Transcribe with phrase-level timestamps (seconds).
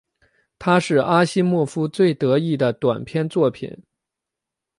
[0.57, 3.83] 它是阿西莫夫最得意的短篇作品。